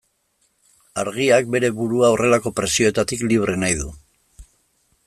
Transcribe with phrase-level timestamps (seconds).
[1.01, 3.93] Argiak bere burua horrelako presioetatik libre nahi du.